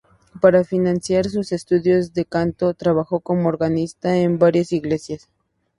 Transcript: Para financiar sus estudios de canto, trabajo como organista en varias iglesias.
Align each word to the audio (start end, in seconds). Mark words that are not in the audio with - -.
Para 0.41 0.63
financiar 0.63 1.25
sus 1.29 1.51
estudios 1.51 2.11
de 2.15 2.25
canto, 2.25 2.73
trabajo 2.73 3.19
como 3.19 3.49
organista 3.49 4.17
en 4.17 4.39
varias 4.39 4.71
iglesias. 4.71 5.27